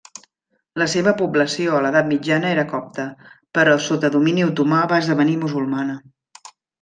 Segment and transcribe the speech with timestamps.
[0.81, 3.05] La seva població a l'edat mitjana era copta,
[3.57, 5.99] però sota domini otomà va esdevenir musulmana.